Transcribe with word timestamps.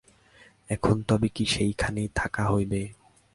এখন 0.69 0.95
তবে 1.07 1.27
কি 1.35 1.43
সেইখানেই 1.45 2.09
থাকা 2.15 2.43
হইবে? 2.49 2.81